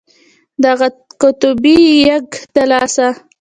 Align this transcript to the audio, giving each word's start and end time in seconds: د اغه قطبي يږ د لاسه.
د 0.61 0.63
اغه 0.73 0.89
قطبي 1.21 1.79
يږ 2.07 2.27
د 2.53 2.55
لاسه. 2.71 3.07